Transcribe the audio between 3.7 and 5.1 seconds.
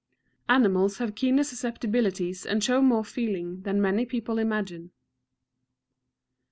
many people imagine.